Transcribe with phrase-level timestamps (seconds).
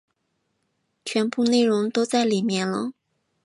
[1.05, 2.93] 全部内容都在里面了